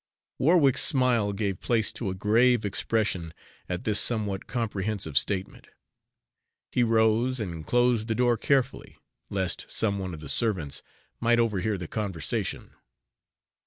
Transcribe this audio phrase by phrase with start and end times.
[0.39, 3.35] Warwick's smile gave place to a grave expression
[3.69, 5.67] at this somewhat comprehensive statement.
[6.71, 8.97] He rose and closed the door carefully,
[9.29, 10.81] lest some one of the servants
[11.19, 12.71] might overhear the conversation.